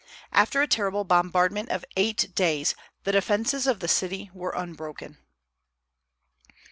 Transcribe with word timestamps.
After 0.31 0.63
a 0.63 0.67
terrible 0.67 1.03
bombardment 1.03 1.69
of 1.69 1.85
eight 1.95 2.33
days 2.33 2.73
the 3.03 3.11
defences 3.11 3.67
of 3.67 3.81
the 3.81 3.87
city 3.87 4.31
were 4.33 4.49
unbroken. 4.49 5.19